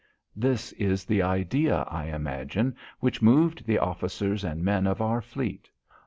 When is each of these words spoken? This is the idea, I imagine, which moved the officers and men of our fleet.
This 0.35 0.71
is 0.71 1.05
the 1.05 1.21
idea, 1.21 1.83
I 1.83 2.05
imagine, 2.05 2.75
which 3.01 3.21
moved 3.21 3.67
the 3.67 3.77
officers 3.77 4.43
and 4.43 4.63
men 4.63 4.87
of 4.87 4.99
our 4.99 5.21
fleet. 5.21 5.69